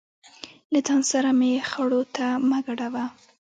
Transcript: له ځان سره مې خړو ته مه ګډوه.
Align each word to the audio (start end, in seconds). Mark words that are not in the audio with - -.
له 0.71 0.79
ځان 0.87 1.01
سره 1.11 1.29
مې 1.39 1.51
خړو 1.69 2.01
ته 2.15 2.25
مه 2.49 2.59
ګډوه. 2.65 3.05